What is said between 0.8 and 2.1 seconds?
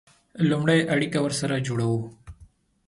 اړیکه ورسره جوړوو.